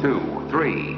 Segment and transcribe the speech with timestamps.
[0.00, 0.18] two,
[0.48, 0.96] three.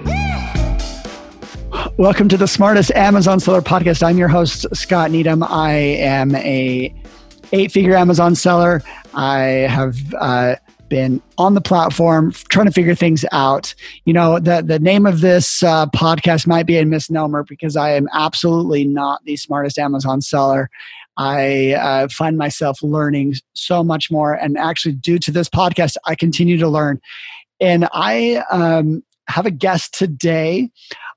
[1.97, 4.01] Welcome to the smartest Amazon seller podcast.
[4.03, 5.43] I'm your host, Scott Needham.
[5.43, 6.95] I am a
[7.53, 8.81] eight-figure Amazon seller.
[9.13, 10.55] I have uh,
[10.89, 13.75] been on the platform trying to figure things out.
[14.05, 17.93] You know, the the name of this uh, podcast might be a misnomer because I
[17.95, 20.71] am absolutely not the smartest Amazon seller.
[21.17, 26.15] I uh, find myself learning so much more, and actually, due to this podcast, I
[26.15, 27.01] continue to learn.
[27.63, 30.71] And I um, have a guest today.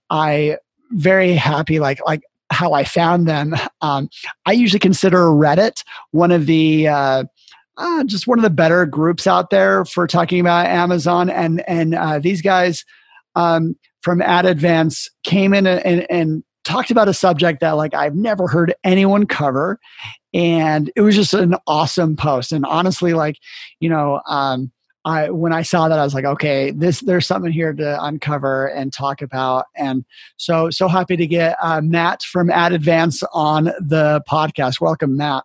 [0.09, 0.58] I
[0.91, 3.55] very happy, like like how I found them.
[3.81, 4.09] Um,
[4.45, 7.23] I usually consider Reddit one of the uh,
[7.77, 11.95] uh, just one of the better groups out there for talking about Amazon, and and
[11.95, 12.86] uh, these guys
[13.36, 17.94] um, from Ad Advance came in and, and, and talked about a subject that like
[17.94, 19.80] I've never heard anyone cover,
[20.34, 22.52] and it was just an awesome post.
[22.52, 23.38] And honestly, like
[23.80, 24.72] you know, um,
[25.06, 28.67] I when I saw that, I was like, okay, this there's something here to uncover
[28.67, 29.66] and talk about.
[29.78, 30.03] And
[30.38, 34.81] so so happy to get uh, Matt from Ad Advance on the podcast.
[34.81, 35.44] Welcome, Matt.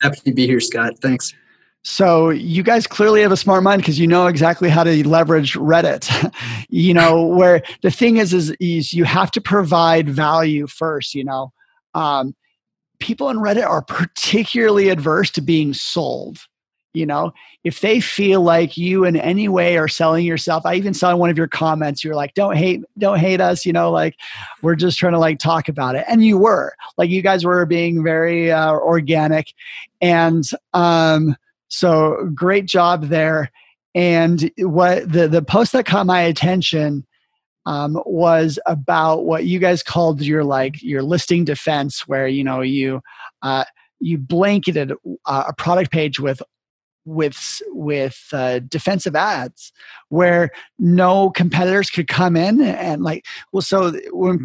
[0.00, 0.94] Happy to be here, Scott.
[1.00, 1.34] Thanks.
[1.82, 5.54] So you guys clearly have a smart mind because you know exactly how to leverage
[5.54, 6.32] Reddit.
[6.70, 11.14] you know where the thing is, is is you have to provide value first.
[11.14, 11.52] You know,
[11.94, 12.34] um,
[12.98, 16.38] people on Reddit are particularly adverse to being sold
[16.92, 17.32] you know
[17.64, 21.18] if they feel like you in any way are selling yourself i even saw in
[21.18, 24.16] one of your comments you're like don't hate don't hate us you know like
[24.62, 27.64] we're just trying to like talk about it and you were like you guys were
[27.66, 29.52] being very uh, organic
[30.00, 31.36] and um
[31.68, 33.50] so great job there
[33.94, 37.06] and what the the post that caught my attention
[37.66, 42.62] um, was about what you guys called your like your listing defense where you know
[42.62, 43.00] you
[43.42, 43.64] uh,
[44.00, 44.92] you blanketed
[45.26, 46.42] uh, a product page with
[47.04, 49.72] with with uh, defensive ads
[50.08, 54.44] where no competitors could come in and like well so when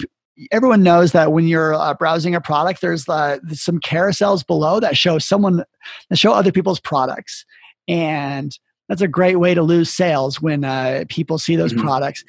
[0.51, 4.97] everyone knows that when you're uh, browsing a product there's uh, some carousels below that
[4.97, 5.63] show someone
[6.09, 7.45] that show other people's products
[7.87, 8.57] and
[8.87, 11.85] that's a great way to lose sales when uh, people see those mm-hmm.
[11.85, 12.23] products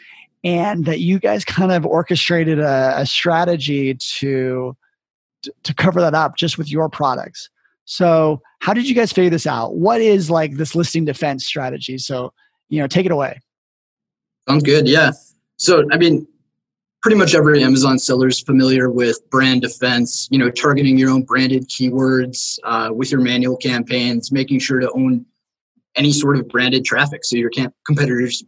[0.44, 4.76] and that you guys kind of orchestrated a, a strategy to
[5.62, 7.50] to cover that up just with your products
[7.86, 9.76] so, how did you guys figure this out?
[9.76, 11.98] What is like this listing defense strategy?
[11.98, 12.32] So,
[12.68, 13.40] you know, take it away.
[14.48, 14.88] Sounds good.
[14.88, 15.12] Yeah.
[15.56, 16.26] So, I mean,
[17.00, 21.22] pretty much every Amazon seller is familiar with brand defense, you know, targeting your own
[21.22, 25.24] branded keywords uh, with your manual campaigns, making sure to own
[25.94, 28.42] any sort of branded traffic so your camp- competitors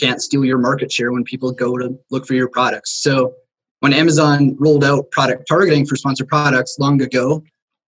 [0.00, 3.02] can't steal your market share when people go to look for your products.
[3.02, 3.34] So,
[3.80, 7.42] when Amazon rolled out product targeting for sponsored products long ago,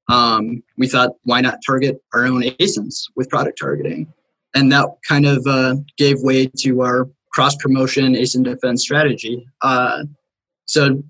[0.08, 4.12] um, we thought, why not target our own ASINs with product targeting?
[4.54, 9.46] And that kind of uh, gave way to our cross promotion ASIN defense strategy.
[9.62, 10.04] Uh,
[10.66, 11.02] so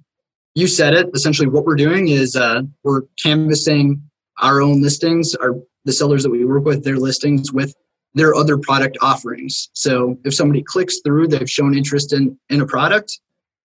[0.55, 1.11] you said it.
[1.15, 4.03] Essentially, what we're doing is uh, we're canvassing
[4.41, 7.75] our own listings, our the sellers that we work with, their listings with
[8.15, 9.69] their other product offerings.
[9.75, 13.21] So if somebody clicks through, they've shown interest in in a product.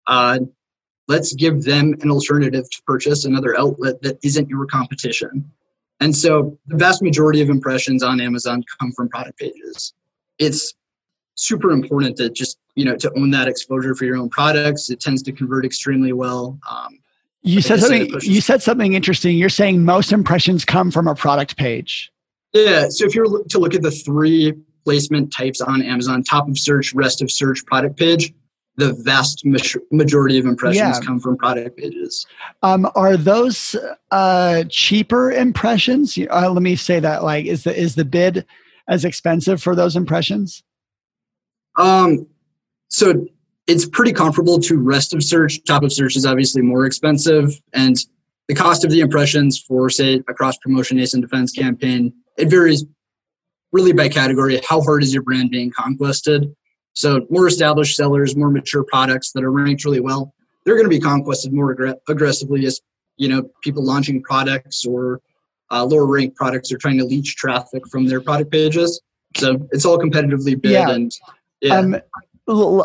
[0.08, 0.40] Uh,
[1.10, 5.52] let's give them an alternative to purchase another outlet that isn't your competition.
[6.00, 9.94] And so the vast majority of impressions on Amazon come from product pages.
[10.38, 10.74] It's
[11.36, 14.90] super important to just, you know, to own that exposure for your own products.
[14.90, 16.58] It tends to convert extremely well.
[16.70, 17.00] Um,
[17.42, 19.38] you said something you said something interesting.
[19.38, 22.12] You're saying most impressions come from a product page.
[22.54, 22.88] Yeah.
[22.90, 24.54] So if you're to look at the three
[24.84, 28.34] placement types on Amazon, top of search, rest of search, product page,
[28.76, 29.46] the vast
[29.92, 31.06] majority of impressions yeah.
[31.06, 32.26] come from product pages.
[32.64, 33.76] Um, are those
[34.12, 36.18] uh, cheaper impressions?
[36.18, 37.24] Uh, let me say that.
[37.24, 38.46] Like, is the is the bid
[38.88, 40.64] as expensive for those impressions?
[41.76, 42.26] Um,
[42.88, 43.28] so
[43.68, 45.64] it's pretty comparable to rest of search.
[45.66, 47.98] Top of search is obviously more expensive, and
[48.48, 52.86] the cost of the impressions for, say, a cross promotion ASIN defense campaign it varies
[53.72, 54.60] really by category.
[54.68, 56.56] How hard is your brand being conquested?
[56.94, 60.34] So more established sellers, more mature products that are ranked really well,
[60.66, 62.82] they're going to be conquested more aggr- aggressively as
[63.18, 65.22] you know people launching products or
[65.72, 69.02] uh, lower ranked products are trying to leech traffic from their product pages.
[69.38, 70.90] So it's all competitively bid yeah.
[70.90, 71.12] and
[71.62, 71.78] yeah.
[71.78, 72.02] Um,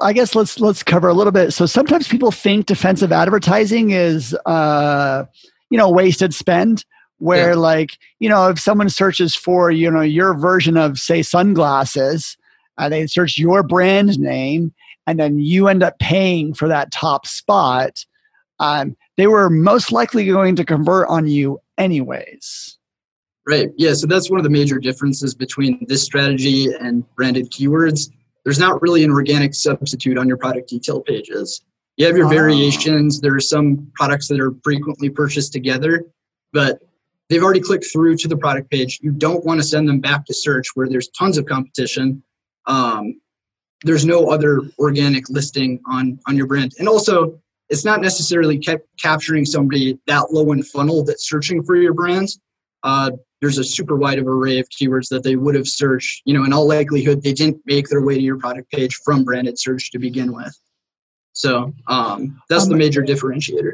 [0.02, 1.52] I guess let's let's cover a little bit.
[1.52, 5.24] So sometimes people think defensive advertising is uh,
[5.70, 6.84] you know wasted spend
[7.18, 7.56] where yeah.
[7.56, 12.36] like you know if someone searches for you know your version of say sunglasses
[12.78, 14.72] uh, they search your brand name
[15.06, 18.04] and then you end up paying for that top spot
[18.60, 22.78] um, they were most likely going to convert on you anyways
[23.46, 28.10] right yeah so that's one of the major differences between this strategy and branded keywords
[28.44, 31.62] there's not really an organic substitute on your product detail pages.
[31.96, 32.30] You have your Oh.
[32.30, 33.20] variations.
[33.20, 36.04] There are some products that are frequently purchased together,
[36.52, 36.80] but
[37.28, 39.00] they've already clicked through to the product page.
[39.02, 42.22] You don't want to send them back to search where there's tons of competition.
[42.66, 43.20] Um,
[43.82, 48.86] there's no other organic listing on on your brand, and also it's not necessarily kept
[49.00, 52.28] capturing somebody that low in funnel that's searching for your brand.
[52.82, 56.22] Uh, there's a super wide of array of keywords that they would have searched.
[56.24, 59.24] You know, in all likelihood, they didn't make their way to your product page from
[59.24, 60.58] branded search to begin with.
[61.32, 63.72] So um, that's the Um, major differentiator.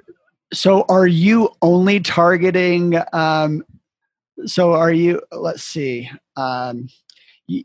[0.52, 3.62] So are you only targeting um
[4.46, 6.10] so are you let's see.
[6.36, 6.88] Um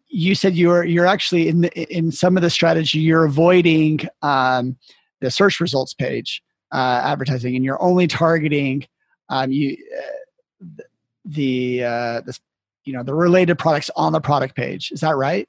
[0.08, 4.76] you said you're you're actually in the, in some of the strategy you're avoiding um
[5.22, 6.42] the search results page
[6.72, 8.86] uh advertising and you're only targeting
[9.30, 10.82] um you uh,
[11.26, 12.38] the uh the
[12.86, 14.92] you know the related products on the product page.
[14.92, 15.48] Is that right?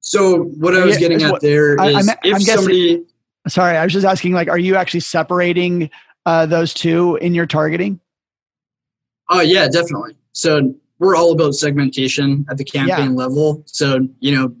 [0.00, 2.56] So what I was Yeah, getting at what- there is I- I'm- if I'm guessing-
[2.56, 3.04] somebody
[3.48, 5.90] Sorry, I was just asking like are you actually separating
[6.26, 7.98] uh those two in your targeting?
[9.30, 10.14] Oh yeah, definitely.
[10.32, 13.64] So we're all about segmentation at the campaign level.
[13.66, 14.54] So you know,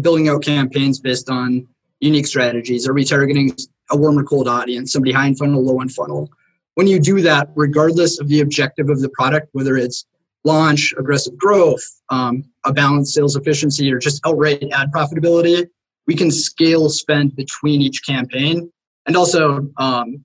[0.00, 1.66] building out campaigns based on
[1.98, 2.86] unique strategies.
[2.86, 3.56] Are we targeting
[3.90, 6.30] a warm or cold audience, somebody high in funnel, low in funnel?
[6.74, 10.06] When you do that, regardless of the objective of the product, whether it's
[10.44, 15.66] launch, aggressive growth, um, a balanced sales efficiency, or just outright ad profitability,
[16.06, 18.70] we can scale spend between each campaign.
[19.06, 20.24] And also, um,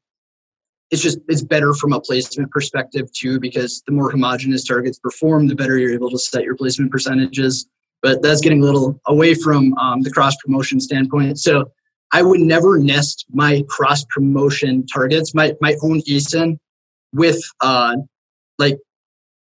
[0.96, 5.46] it's just it's better from a placement perspective too because the more homogenous targets perform
[5.48, 7.68] the better you're able to set your placement percentages.
[8.02, 11.38] But that's getting a little away from um, the cross promotion standpoint.
[11.38, 11.70] So
[12.14, 16.58] i would never nest my cross promotion targets my, my own asin
[17.12, 17.98] with uh,
[18.58, 18.78] like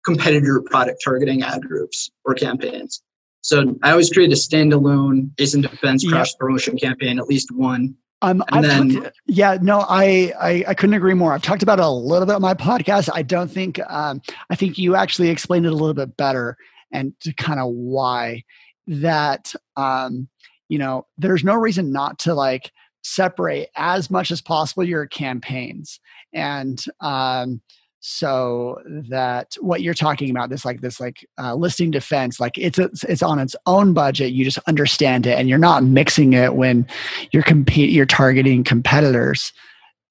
[0.06, 3.04] competitor product targeting ad groups or campaigns.
[3.42, 8.44] So i always create a standalone asin defense cross promotion campaign at least one Um,
[8.52, 11.34] then- talked, yeah, no, I, I I couldn't agree more.
[11.34, 13.10] I've talked about it a little bit on my podcast.
[13.14, 16.58] I don't think um, I think you actually explained it a little bit better
[16.92, 18.44] and to kind of why
[18.88, 20.28] that um,
[20.68, 22.72] you know there's no reason not to like
[23.04, 26.00] separate as much as possible your campaigns
[26.34, 27.62] and um,
[28.00, 32.78] so that what you're talking about this like this like uh, listing defense like it's
[32.78, 36.56] a, it's on its own budget you just understand it and you're not mixing it
[36.56, 36.86] when
[37.32, 39.52] you're compete you're targeting competitors.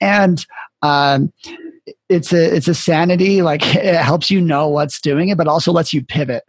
[0.00, 0.44] And
[0.82, 1.32] um
[2.08, 5.72] it's a it's a sanity like it helps you know what's doing it but also
[5.72, 6.42] lets you pivot.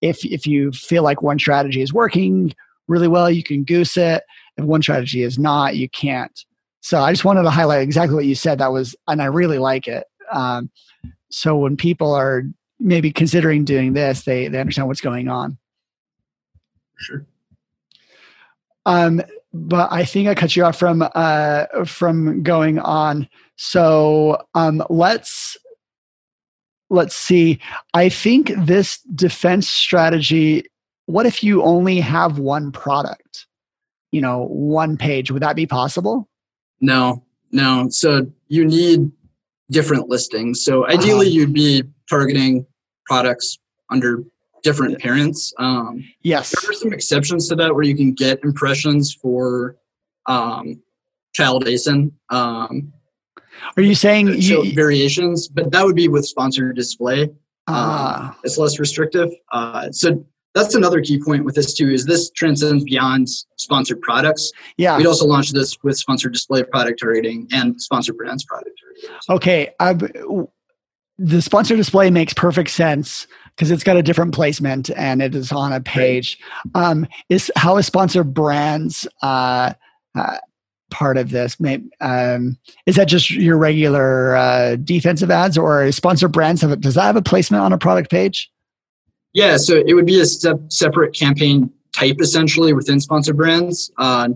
[0.00, 2.54] If if you feel like one strategy is working
[2.86, 4.22] really well you can goose it.
[4.56, 6.44] If one strategy is not you can't.
[6.82, 9.58] So i just wanted to highlight exactly what you said that was and i really
[9.58, 10.70] like it um,
[11.30, 12.42] so when people are
[12.78, 15.56] maybe considering doing this they they understand what's going on
[16.96, 17.26] sure
[18.86, 19.22] um,
[19.52, 23.28] but I think I cut you off from uh, from going on.
[23.56, 25.56] So um, let's
[26.90, 27.60] let's see.
[27.94, 30.64] I think this defense strategy.
[31.06, 33.46] What if you only have one product?
[34.10, 35.30] You know, one page.
[35.30, 36.28] Would that be possible?
[36.80, 37.88] No, no.
[37.90, 39.12] So you need
[39.70, 40.62] different listings.
[40.64, 41.34] So ideally, Uh-huh.
[41.36, 42.66] you'd be targeting
[43.06, 43.58] products
[43.90, 44.24] under
[44.62, 45.52] different parents.
[45.58, 46.54] Um, Yes.
[46.60, 49.76] there are some exceptions to that where you can get impressions for
[50.26, 50.80] um,
[51.34, 52.12] child ASIN.
[52.30, 52.92] Um,
[53.76, 54.74] Are you saying so you?
[54.74, 57.28] variations, but that would be with sponsored display.
[57.66, 59.30] Ah, It's less restrictive.
[59.52, 61.90] Uh, so that's another key point with this too.
[61.90, 63.28] Is this transcends beyond
[63.58, 64.50] sponsored products?
[64.78, 64.96] yeah.
[64.96, 68.78] We'd also launch this with sponsored display product targeting and sponsored brands product.
[69.28, 69.70] Okay.
[69.80, 69.94] I,
[71.18, 75.52] the sponsor display makes perfect sense because it's got a different placement and it is
[75.52, 76.38] on a page.
[76.74, 79.74] Um, is how is sponsor brands uh,
[80.14, 80.38] uh,
[80.90, 81.60] part of this?
[81.60, 86.72] May, um, is that just your regular uh, defensive ads, or is sponsor brands have?
[86.72, 88.50] A, does that have a placement on a product page?
[89.32, 93.90] Yeah, so it would be a step, separate campaign type essentially within sponsor brands.
[93.98, 94.30] Uh,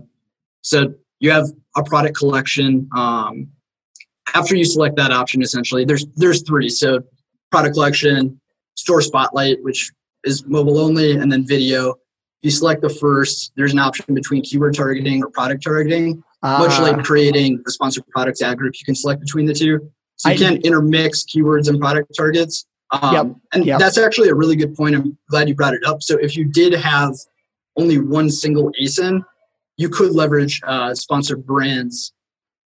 [0.61, 2.89] so you have a product collection.
[2.95, 3.49] Um,
[4.33, 6.69] after you select that option, essentially, there's there's three.
[6.69, 7.01] So
[7.51, 8.39] product collection,
[8.75, 9.91] store spotlight, which
[10.23, 11.91] is mobile only, and then video.
[11.91, 11.95] If
[12.43, 16.23] you select the first, there's an option between keyword targeting or product targeting.
[16.41, 19.91] Much Ah, like creating a sponsored products ad group, you can select between the two.
[20.15, 22.65] So you I- can intermix keywords and product targets.
[22.91, 23.79] Um, Yep, And yep.
[23.79, 24.95] that's actually a really good point.
[24.95, 26.01] I'm glad you brought it up.
[26.01, 27.13] So if you did have
[27.77, 29.21] only one single ASIN,
[29.77, 32.13] you could leverage uh, sponsored brands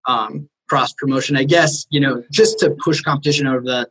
[0.07, 1.35] um, cross promotion.
[1.35, 3.89] I guess you know just to push competition over that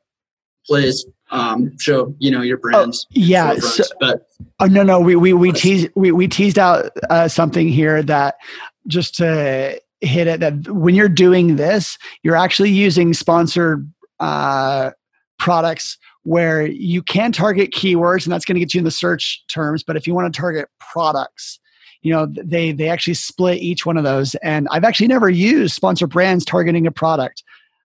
[0.66, 3.06] place um, show you know your brands.
[3.08, 4.26] Oh, yeah, so, but
[4.60, 8.36] oh no, no, we we we teased we we teased out uh, something here that
[8.86, 14.90] just to hit it that when you're doing this, you're actually using sponsored uh,
[15.38, 19.42] products where you can target keywords, and that's going to get you in the search
[19.48, 19.82] terms.
[19.82, 21.58] But if you want to target products,
[22.02, 25.74] you know they they actually split each one of those and i've actually never used
[25.74, 27.42] sponsor brands targeting a product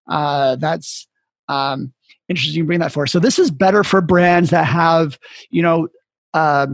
[0.07, 1.07] uh, that's
[1.49, 1.93] um,
[2.29, 3.07] interesting you bring that for.
[3.07, 5.17] So this is better for brands that have,
[5.49, 5.87] you know,
[6.33, 6.67] uh,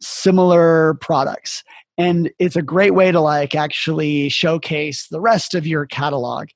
[0.00, 1.62] similar products.
[1.98, 6.48] And it's a great way to like actually showcase the rest of your catalog.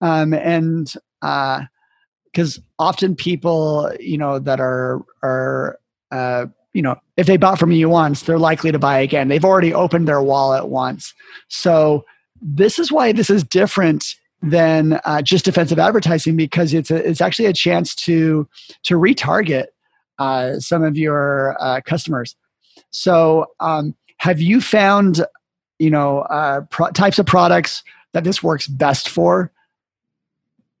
[0.00, 5.78] Um, and because uh, often people, you know, that are are
[6.10, 9.28] uh, you know, if they bought from you once, they're likely to buy again.
[9.28, 11.14] They've already opened their wallet once.
[11.48, 12.04] So
[12.42, 17.20] this is why this is different than uh, just defensive advertising because it's a, it's
[17.20, 18.46] actually a chance to
[18.82, 19.66] to retarget
[20.18, 22.36] uh, some of your uh, customers.
[22.90, 25.24] So, um, have you found
[25.78, 29.50] you know uh, pro- types of products that this works best for?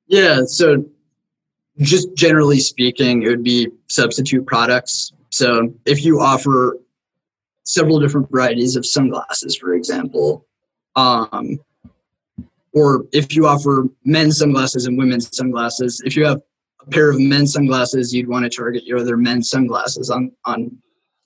[0.08, 0.42] Yeah.
[0.46, 0.84] So,
[1.78, 5.12] just generally speaking, it would be substitute products.
[5.34, 6.78] So, if you offer
[7.64, 10.46] several different varieties of sunglasses, for example,
[10.94, 11.58] um,
[12.72, 16.40] or if you offer men's sunglasses and women's sunglasses, if you have
[16.82, 20.70] a pair of men's sunglasses, you'd want to target your other men's sunglasses on on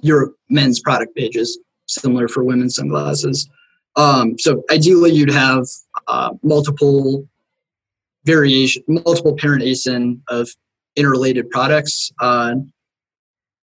[0.00, 3.46] your men's product pages, similar for women's sunglasses.
[3.96, 5.66] Um, so ideally, you'd have
[6.06, 7.28] uh, multiple
[8.24, 10.48] variation, multiple parent ASIN of
[10.96, 12.10] interrelated products.
[12.20, 12.54] Uh,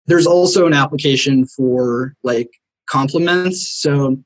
[0.08, 2.50] there's also an application for like
[2.88, 3.70] complements.
[3.70, 4.18] So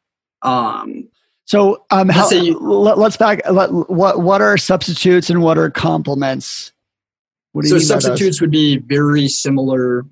[0.42, 1.10] um,
[1.50, 3.42] so, um, how, you, let, us back.
[3.50, 6.74] Let, what what are substitutes and what are complements?
[7.54, 10.06] What do so substitutes would be very similar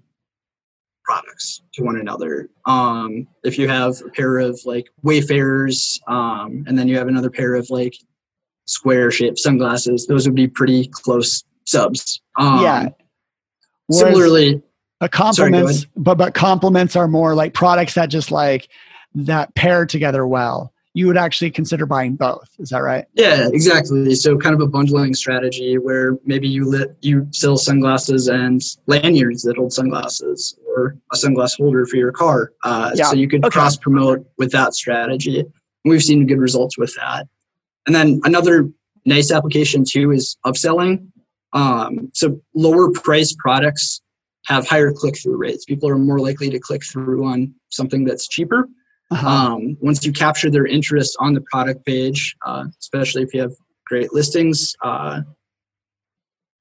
[1.04, 2.50] products to one another.
[2.66, 7.30] Um, if you have a pair of like Wayfarers, um, and then you have another
[7.30, 7.96] pair of like
[8.66, 12.20] square shaped sunglasses, those would be pretty close subs.
[12.40, 12.90] Um, yeah.
[13.86, 14.64] Whereas similarly,
[15.02, 18.70] a complements, sorry, but but complements are more like products that just like
[19.14, 22.50] that pair together well you would actually consider buying both.
[22.58, 23.06] Is that right?
[23.14, 24.16] Yeah, exactly.
[24.16, 29.44] So kind of a bundling strategy where maybe you lit you sell sunglasses and lanyards
[29.44, 32.52] that hold sunglasses or a sunglass holder for your car.
[32.64, 33.12] Uh, yeah.
[33.12, 33.54] So you could okay.
[33.54, 35.46] cross promote with that strategy.
[35.86, 37.28] We've seen good results with that.
[37.86, 38.68] And then another
[39.06, 41.12] nice application too is upselling.
[41.54, 44.02] Um, so lower price products
[44.46, 45.66] have higher click through rates.
[45.66, 48.68] People are more likely to click through on something that's cheaper.
[49.12, 49.28] Uh-huh.
[49.28, 53.54] Um, once you capture their interest on the product page, uh, especially if you have
[53.86, 55.22] great listings, uh,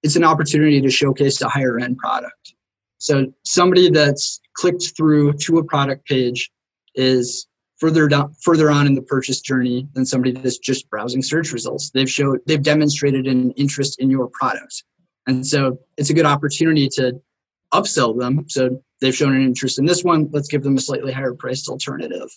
[0.02, 2.54] it's an opportunity to showcase a higher end product.
[2.98, 6.50] So somebody that's clicked through to a product page
[6.94, 7.46] is
[7.78, 11.90] further down further on in the purchase journey than somebody that's just browsing search results.
[11.90, 14.84] They've showed they've demonstrated an interest in your product.
[15.26, 17.20] And so it's a good opportunity to
[17.72, 18.44] upsell them.
[18.48, 20.28] So they've shown an interest in this one.
[20.32, 22.28] Let's give them a slightly higher priced alternative.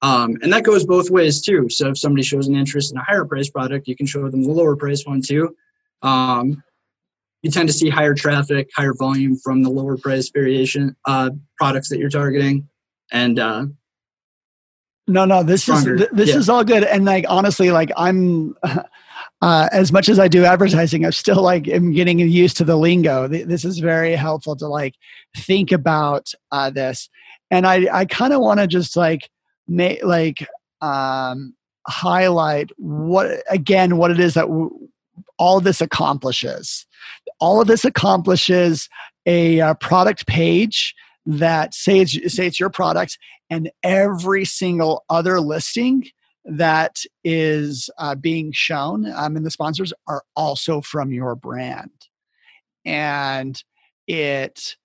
[0.00, 1.68] Um, and that goes both ways too.
[1.70, 4.42] So if somebody shows an interest in a higher price product, you can show them
[4.42, 5.56] the lower price one too.
[6.02, 6.62] Um,
[7.42, 11.88] you tend to see higher traffic, higher volume from the lower price variation uh, products
[11.88, 12.68] that you're targeting.
[13.12, 13.66] And uh,
[15.06, 15.94] no, no, this stronger.
[15.94, 16.36] is this yeah.
[16.36, 16.84] is all good.
[16.84, 18.56] And like honestly, like I'm
[19.40, 22.76] uh, as much as I do advertising, I'm still like am getting used to the
[22.76, 23.28] lingo.
[23.28, 24.94] This is very helpful to like
[25.36, 27.08] think about uh, this,
[27.50, 29.30] and I I kind of want to just like
[29.68, 30.46] make like
[30.80, 31.54] um,
[31.86, 34.88] highlight what again what it is that w-
[35.38, 36.84] all this accomplishes.
[37.40, 38.88] All of this accomplishes
[39.24, 40.94] a, uh, product page
[41.26, 43.18] that say it's say it's your product,
[43.50, 46.08] and every single other listing
[46.48, 51.90] that is uh, being shown um, and the sponsors are also from your brand.
[52.84, 53.62] And
[54.06, 54.76] it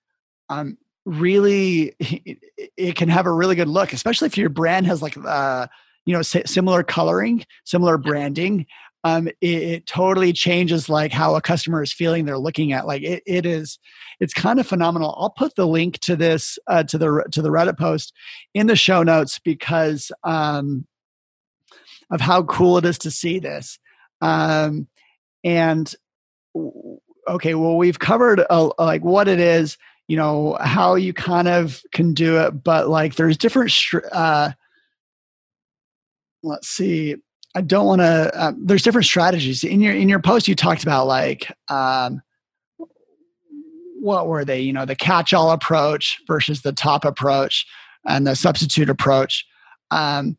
[0.50, 2.38] um, really it,
[2.76, 5.66] it, can have a really good look especially if your brand has like uh,
[6.04, 8.66] you know similar coloring similar branding
[9.04, 13.02] um, it, it, totally changes like how a customer is feeling they're looking at like
[13.02, 13.78] it, it is
[14.20, 15.14] it's kind of phenomenal.
[15.18, 18.14] I'll put the link to this uh, to the to the reddit post
[18.54, 20.86] in the show notes because um,
[22.10, 23.78] of how cool it is to see this.
[24.20, 24.88] Um,
[25.42, 25.92] and
[27.28, 28.44] okay, well, we've covered
[28.78, 29.76] like what it is,
[30.08, 33.72] you know, how you kind of can do it, but like there's different.
[34.12, 34.52] Uh,
[36.42, 37.16] let's see.
[37.54, 38.30] I don't want to.
[38.34, 40.48] Uh, there's different strategies in your in your post.
[40.48, 42.20] You talked about like um,
[44.00, 44.60] what were they?
[44.60, 47.66] You know, the catch-all approach versus the top approach
[48.06, 49.46] and the substitute approach.
[49.90, 50.36] Um,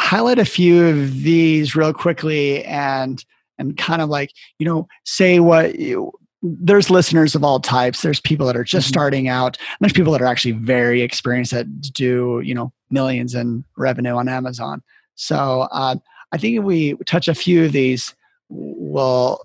[0.00, 3.24] highlight a few of these real quickly and
[3.58, 8.02] and kind of like you know say what you, there's listeners of all types.
[8.02, 8.94] There's people that are just mm-hmm.
[8.94, 9.56] starting out.
[9.80, 14.28] There's people that are actually very experienced that do you know millions in revenue on
[14.28, 14.82] amazon.
[15.16, 15.96] So uh,
[16.32, 18.14] i think if we touch a few of these
[18.48, 19.40] will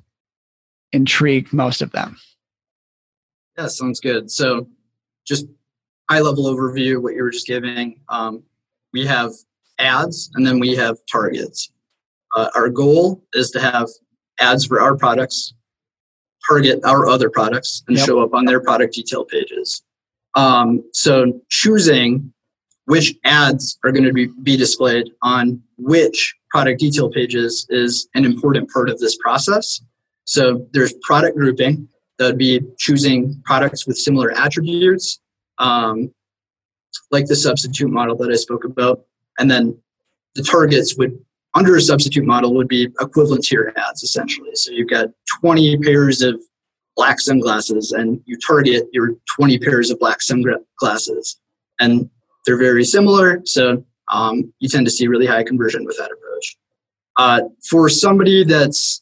[0.92, 2.18] intrigue most of them.
[3.58, 4.32] Yeah sounds good.
[4.32, 4.68] So
[5.26, 5.46] just
[6.10, 8.00] high level overview what you were just giving.
[8.10, 8.44] Um,
[8.94, 9.32] we have
[9.80, 11.72] ads and then we have targets.
[12.36, 13.88] Uh, our goal is to have
[14.40, 15.54] ads for our products
[16.48, 18.06] target our other products and yep.
[18.06, 19.84] show up on their product detail pages.
[20.36, 22.34] Um, so choosing
[22.86, 28.26] which ads are going to be, be displayed on which product detail pages is an
[28.26, 29.82] important part of this process.
[30.26, 35.20] So there's product grouping that would be choosing products with similar attributes,
[35.60, 36.12] um,
[37.12, 39.06] like the substitute model that I spoke about
[39.40, 39.78] and then
[40.36, 41.18] the targets would
[41.56, 44.52] under a substitute model would be equivalent to your ads essentially.
[44.54, 45.08] So you've got
[45.42, 46.40] 20 pairs of
[46.96, 51.40] black sunglasses and you target your 20 pairs of black sunglasses.
[51.80, 52.10] And
[52.46, 56.58] they're very similar so um, you tend to see really high conversion with that approach.
[57.18, 59.02] Uh, for somebody that's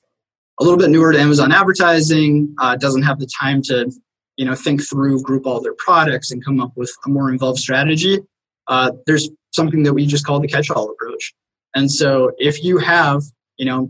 [0.59, 3.91] a little bit newer to amazon advertising uh, doesn't have the time to
[4.37, 7.59] you know think through group all their products and come up with a more involved
[7.59, 8.19] strategy
[8.67, 11.33] uh, there's something that we just call the catch-all approach.
[11.75, 13.21] And so if you have,
[13.57, 13.89] you know,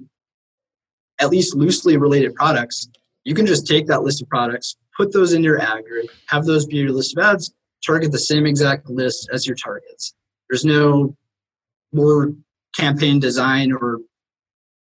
[1.19, 2.87] at least loosely related products,
[3.23, 6.45] you can just take that list of products, put those in your ad group, have
[6.45, 7.53] those be your list of ads,
[7.85, 10.13] target the same exact list as your targets.
[10.49, 11.15] There's no
[11.91, 12.33] more
[12.75, 13.99] campaign design or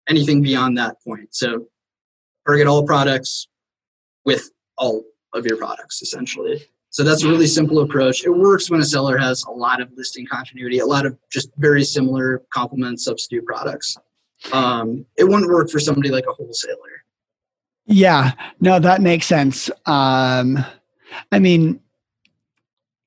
[0.08, 1.34] anything beyond that point.
[1.34, 1.66] So
[2.46, 3.48] target all products
[4.24, 6.64] with all of your products essentially.
[6.94, 8.24] So that's a really simple approach.
[8.24, 11.50] It works when a seller has a lot of listing continuity, a lot of just
[11.56, 13.96] very similar complement substitute products.
[14.52, 16.76] Um, it wouldn't work for somebody like a wholesaler.
[17.86, 19.70] Yeah, no, that makes sense.
[19.86, 20.64] Um,
[21.32, 21.80] I mean,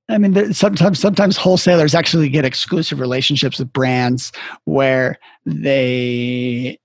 [0.10, 4.34] I mean, sometimes sometimes wholesalers actually get exclusive relationships with brands
[4.66, 6.78] where they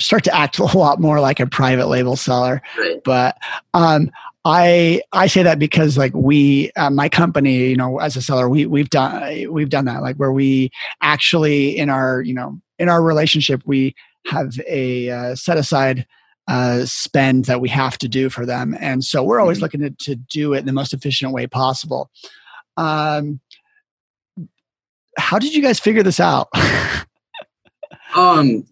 [0.00, 2.60] start to act a lot more like a private label seller.
[2.76, 3.00] Right.
[3.04, 3.38] But
[3.74, 4.10] um,
[4.44, 8.48] I I say that because like we uh, my company you know as a seller
[8.48, 10.70] we we've done we've done that like where we
[11.02, 13.94] actually in our you know in our relationship we
[14.26, 16.06] have a uh, set aside
[16.46, 19.64] uh, spend that we have to do for them and so we're always mm-hmm.
[19.64, 22.10] looking to, to do it in the most efficient way possible.
[22.78, 23.40] Um,
[25.18, 26.48] how did you guys figure this out?
[28.14, 28.64] um,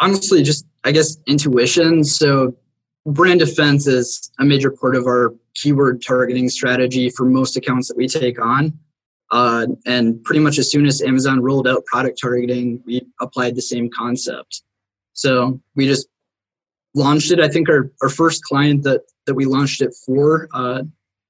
[0.00, 2.02] honestly, just I guess intuition.
[2.02, 2.56] So
[3.06, 7.96] brand defense is a major part of our keyword targeting strategy for most accounts that
[7.96, 8.78] we take on.
[9.30, 13.62] Uh, and pretty much as soon as Amazon rolled out product targeting, we applied the
[13.62, 14.62] same concept.
[15.14, 16.08] So we just
[16.94, 17.40] launched it.
[17.40, 20.82] I think our, our first client that, that we launched it for uh,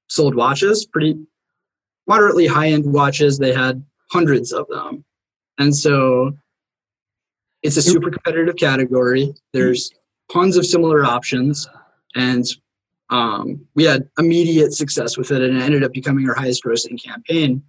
[0.09, 1.17] sold watches, pretty
[2.07, 3.37] moderately high end watches.
[3.37, 5.03] They had hundreds of them.
[5.57, 6.37] And so
[7.63, 9.33] it's a super competitive category.
[9.53, 9.91] There's
[10.31, 11.67] tons of similar options,
[12.15, 12.45] and
[13.09, 17.01] um, we had immediate success with it, and it ended up becoming our highest grossing
[17.01, 17.63] campaign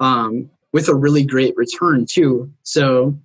[0.00, 2.52] um, with a really great return too.
[2.62, 3.18] So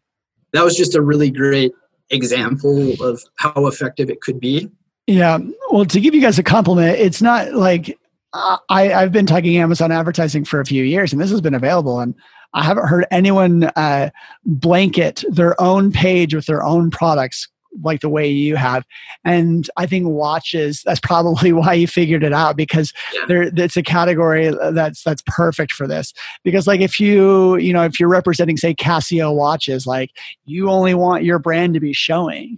[0.54, 1.73] that was just a really great
[2.10, 4.69] example of how effective it could be.
[5.08, 5.39] Yeah.
[5.71, 7.97] Well, to give you guys a compliment, it's not like
[8.34, 11.56] uh, I, I've been talking Amazon advertising for a few years, and this has been
[11.56, 12.13] available, and
[12.54, 14.10] I haven't heard anyone uh,
[14.45, 17.47] blanket their own page with their own products
[17.82, 18.86] like the way you have.
[19.23, 23.25] And I think watches, that's probably why you figured it out because yeah.
[23.27, 26.13] there it's a category that's that's perfect for this.
[26.43, 30.12] Because like if you, you know, if you're representing say Casio watches, like
[30.45, 32.58] you only want your brand to be showing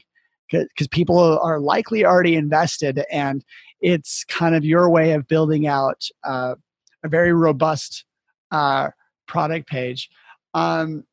[0.52, 3.43] because people are likely already invested and
[3.82, 6.56] it's kind of your way of building out uh,
[7.04, 8.04] a very robust
[8.52, 8.89] uh,
[9.28, 10.10] product page.
[10.54, 11.06] Um,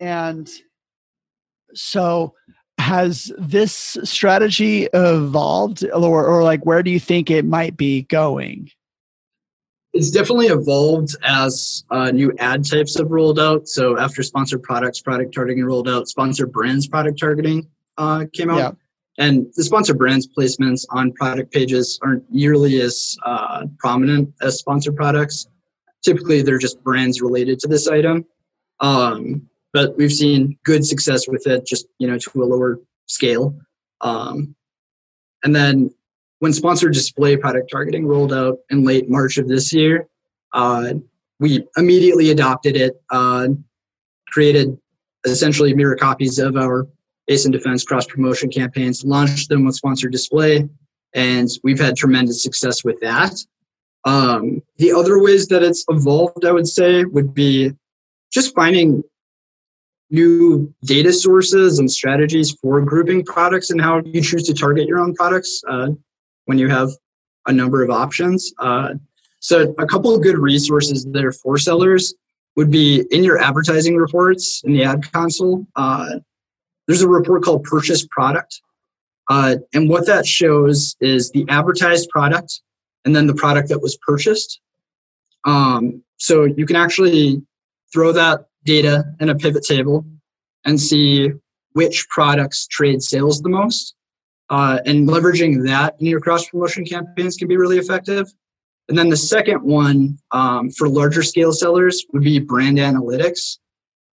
[0.00, 0.48] and
[1.74, 2.34] so
[2.88, 8.70] has this strategy evolved or, or like where do you think it might be going?
[9.92, 13.68] It's definitely evolved as uh, new ad types have rolled out.
[13.68, 18.58] So after sponsored products product targeting rolled out sponsored brands product targeting uh, came out.
[18.58, 18.72] Yeah.
[19.26, 24.96] and the sponsored brands placements on product pages aren't nearly as uh, prominent as sponsored
[24.96, 25.46] products.
[26.02, 28.24] Typically they're just brands related to this item.
[28.80, 33.56] Um, but we've seen good success with it, just you know, to a lower scale.
[34.00, 34.54] Um,
[35.44, 35.90] and then
[36.40, 40.08] when sponsored display product targeting rolled out in late March of this year,
[40.52, 40.94] uh,
[41.40, 43.48] we immediately adopted it, uh,
[44.28, 44.76] created
[45.26, 46.86] essentially mirror copies of our
[47.30, 50.68] ASIN defense cross promotion campaigns, launched them with sponsored display,
[51.14, 53.34] and we've had tremendous success with that.
[54.04, 57.72] Um, the other ways that it's evolved, I would say, would be
[58.32, 59.02] just finding
[60.10, 64.98] new data sources and strategies for grouping products and how you choose to target your
[64.98, 65.88] own products uh,
[66.46, 66.90] when you have
[67.46, 68.52] a number of options.
[68.58, 68.94] Uh,
[69.40, 72.14] so, a couple of good resources there for sellers
[72.56, 75.66] would be in your advertising reports in the ad console.
[75.76, 76.18] Uh,
[76.86, 78.60] there's a report called Purchase Product.
[79.30, 82.62] Uh, and what that shows is the advertised product
[83.04, 84.60] and then the product that was purchased.
[85.44, 87.42] Um, so you can actually
[87.92, 90.04] throw that data in a pivot table
[90.66, 91.30] and see
[91.72, 93.94] which products trade sales the most.
[94.50, 98.26] Uh, and leveraging that in your cross promotion campaigns can be really effective.
[98.88, 99.98] And then the second one
[100.30, 103.58] um, for larger scale sellers would be brand analytics.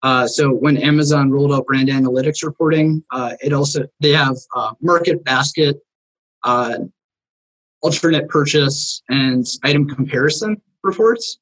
[0.03, 4.73] Uh, so when Amazon rolled out brand analytics reporting, uh, it also they have uh,
[4.81, 5.77] market basket,
[6.43, 6.79] uh,
[7.81, 11.38] alternate purchase, and item comparison reports.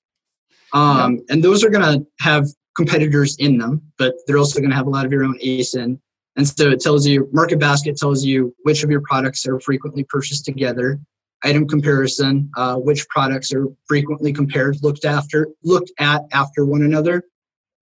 [0.73, 2.45] Um, And those are going to have
[2.77, 5.99] competitors in them, but they're also going to have a lot of your own ASIN.
[6.37, 10.05] And so it tells you, Market Basket tells you which of your products are frequently
[10.05, 10.99] purchased together.
[11.45, 17.25] Item comparison, uh, which products are frequently compared, looked after, looked at after one another.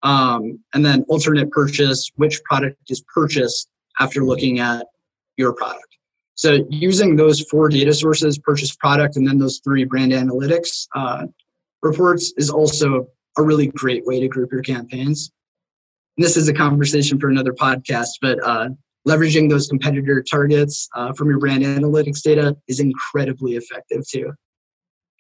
[0.03, 3.69] Um, and then alternate purchase, which product is purchased
[4.01, 4.87] after looking at
[5.37, 5.91] your product.
[6.35, 11.27] So using those four data sources, purchase product, and then those three brand analytics uh,
[11.83, 15.31] reports is also a really great way to group your campaigns.
[16.17, 18.71] And this is a conversation for another podcast, but uh,
[19.07, 24.33] leveraging those competitor targets uh, from your brand analytics data is incredibly effective too.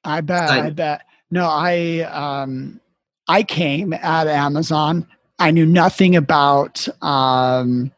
[0.04, 0.50] I bet.
[0.50, 1.02] I, I bet.
[1.30, 2.80] No, I um,
[3.28, 5.06] I came at Amazon.
[5.38, 7.92] I knew nothing about um,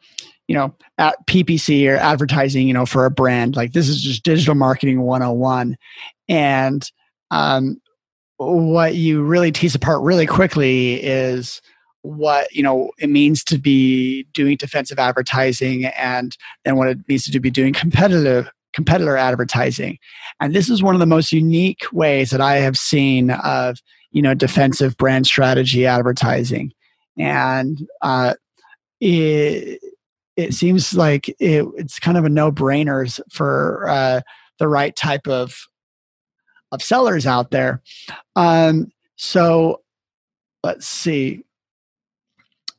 [0.46, 2.66] you know at PPC or advertising.
[2.66, 5.76] You know, for a brand like this is just digital marketing 101,
[6.28, 6.90] and
[7.30, 7.80] um,
[8.44, 11.60] what you really tease apart really quickly is
[12.02, 17.24] what you know it means to be doing defensive advertising and then what it means
[17.24, 19.98] to be doing competitive competitor advertising.
[20.40, 23.78] And this is one of the most unique ways that i have seen of
[24.10, 26.72] you know defensive brand strategy advertising.
[27.18, 28.34] And uh,
[29.00, 29.80] it,
[30.36, 34.20] it seems like it, it's kind of a no-brainer for uh,
[34.58, 35.66] the right type of
[36.72, 37.80] of sellers out there.
[38.34, 39.82] Um, so
[40.64, 41.44] let's see.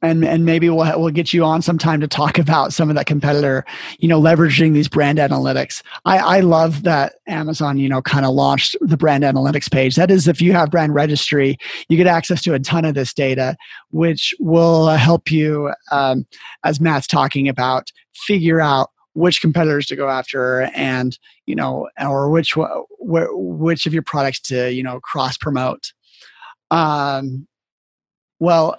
[0.02, 3.06] And, and maybe we'll, we'll get you on sometime to talk about some of that
[3.06, 3.64] competitor,
[4.00, 5.82] you know, leveraging these brand analytics.
[6.04, 9.96] I, I love that Amazon, you know, kind of launched the brand analytics page.
[9.96, 13.14] That is, if you have brand registry, you get access to a ton of this
[13.14, 13.56] data,
[13.92, 16.26] which will help you, um,
[16.66, 22.30] as Matt's talking about, figure out which competitors to go after and you know or
[22.30, 22.56] which
[23.00, 25.94] which of your products to you know cross promote.
[26.72, 27.48] Um
[28.40, 28.78] well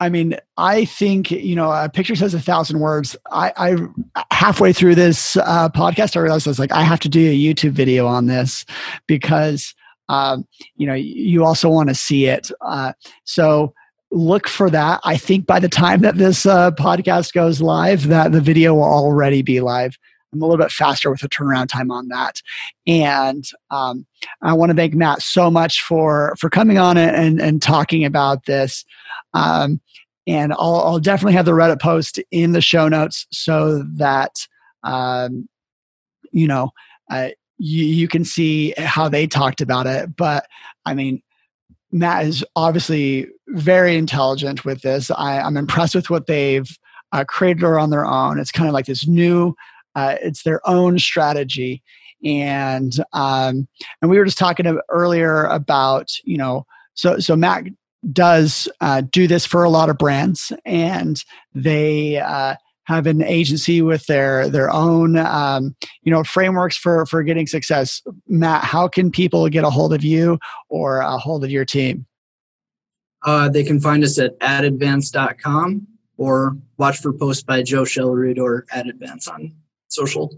[0.00, 3.16] i mean i think you know a picture says a thousand words.
[3.30, 7.08] I i halfway through this uh, podcast i realized i was like i have to
[7.08, 8.64] do a youtube video on this
[9.06, 9.74] because
[10.10, 10.44] um,
[10.76, 12.50] you know you also want to see it.
[12.60, 12.92] Uh,
[13.24, 13.72] so
[14.10, 15.00] look for that.
[15.04, 18.82] I think by the time that this uh, podcast goes live, that the video will
[18.84, 19.96] already be live.
[20.32, 22.40] I'm a little bit faster with the turnaround time on that.
[22.86, 24.06] And um,
[24.42, 28.46] I want to thank Matt so much for for coming on and and talking about
[28.46, 28.84] this.
[29.34, 29.80] Um,
[30.26, 34.46] and I'll, I'll, definitely have the Reddit post in the show notes so that
[34.84, 35.48] um,
[36.30, 36.70] you know
[37.10, 40.14] uh, you, you can see how they talked about it.
[40.14, 40.46] But
[40.86, 41.22] I mean,
[41.92, 45.10] Matt is obviously very intelligent with this.
[45.10, 46.68] I, am I'm impressed with what they've
[47.12, 48.38] uh, created or on their own.
[48.38, 49.54] It's kind of like this new,
[49.94, 51.82] uh, it's their own strategy.
[52.24, 53.66] And um,
[54.02, 57.64] and we were just talking earlier about you know so so Matt
[58.12, 61.22] does uh, do this for a lot of brands, and
[61.54, 62.56] they uh,
[62.90, 68.02] have an agency with their their own um, you know frameworks for for getting success.
[68.26, 72.06] Matt how can people get a hold of you or a hold of your team?
[73.24, 78.66] Uh, they can find us at adadvance.com or watch for posts by joe shellerud or
[78.72, 79.54] adadvance on
[79.88, 80.34] social.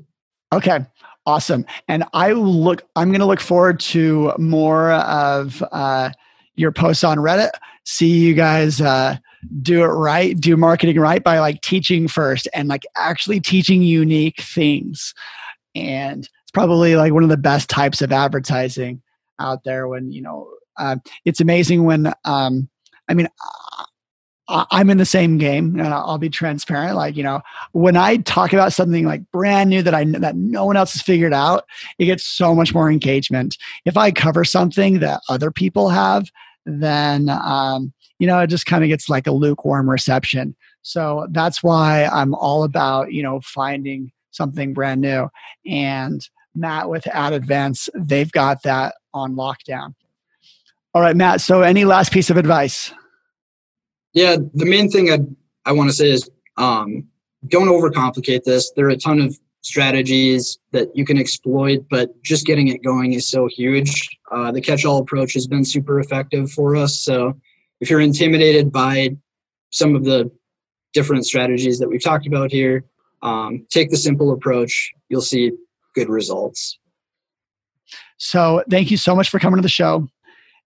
[0.53, 0.81] Okay
[1.27, 1.65] awesome.
[1.88, 6.11] And i look i'm going to look forward to more of uh,
[6.55, 7.51] your posts on reddit.
[7.85, 9.17] See you guys uh,
[9.62, 14.40] do it right, do marketing right by like teaching first and like actually teaching unique
[14.40, 15.14] things.
[15.74, 19.02] And it's probably like one of the best types of advertising
[19.38, 19.88] out there.
[19.88, 22.68] When you know, uh, it's amazing when um,
[23.09, 23.28] I mean.
[24.48, 26.96] I'm in the same game, and I'll be transparent.
[26.96, 30.66] Like you know, when I talk about something like brand new that I that no
[30.66, 31.64] one else has figured out,
[31.98, 33.57] it gets so much more engagement.
[33.87, 36.31] If I cover something that other people have,
[36.64, 40.55] then um, you know it just kind of gets like a lukewarm reception.
[40.83, 45.29] So that's why I'm all about you know finding something brand new.
[45.66, 49.94] And Matt with Ad Advance, they've got that on lockdown.
[50.94, 51.40] All right, Matt.
[51.40, 52.92] So any last piece of advice?
[54.12, 55.18] Yeah, the main thing I
[55.64, 57.09] I want to say is um,
[57.48, 58.70] don't overcomplicate this.
[58.72, 63.12] There are a ton of strategies that you can exploit, but just getting it going
[63.12, 64.09] is so huge.
[64.31, 67.01] Uh, the catch-all approach has been super effective for us.
[67.01, 67.35] So
[67.81, 69.16] if you're intimidated by
[69.70, 70.31] some of the
[70.92, 72.85] different strategies that we've talked about here,
[73.22, 74.92] um, take the simple approach.
[75.09, 75.53] You'll see
[75.94, 76.79] good results.
[78.18, 80.09] So thank you so much for coming to the show,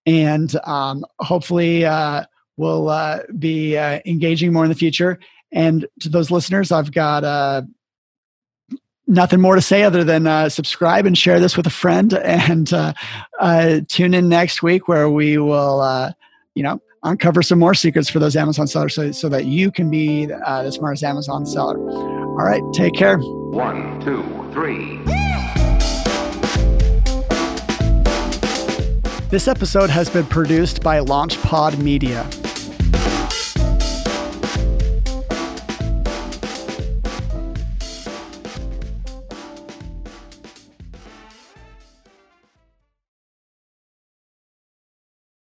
[0.04, 2.24] and um, hopefully uh,
[2.56, 5.18] we'll uh, be uh, engaging more in the future.
[5.52, 7.62] And to those listeners, I've got uh,
[9.06, 12.72] nothing more to say other than uh, subscribe and share this with a friend, and
[12.72, 16.14] uh, tune in next week where we will,
[16.54, 19.90] you know, uncover some more secrets for those Amazon sellers so, so that you can
[19.90, 21.78] be the smartest Amazon seller.
[21.78, 23.18] All right, take care.
[23.18, 25.00] One, two, three.
[29.28, 32.24] This episode has been produced by LaunchPod Media.